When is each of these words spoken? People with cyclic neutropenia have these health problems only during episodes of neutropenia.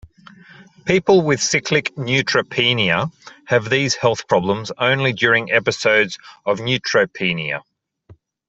People 0.85 1.21
with 1.21 1.39
cyclic 1.39 1.93
neutropenia 1.95 3.13
have 3.45 3.69
these 3.69 3.93
health 3.93 4.27
problems 4.27 4.71
only 4.79 5.13
during 5.13 5.51
episodes 5.51 6.17
of 6.43 6.57
neutropenia. 6.57 7.61